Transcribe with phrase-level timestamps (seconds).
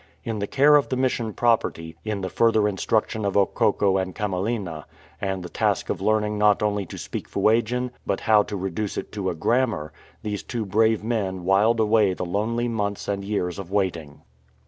[0.23, 4.85] In the care of the Mission property, in the further instruction of Okokko and Camilenna,
[5.21, 8.97] and in the task of learning not only to speak Fuegian, but how to reduce
[8.97, 9.93] it to a grammar,
[10.23, 14.23] these two brave men whiled away the lonely months and years of waiting.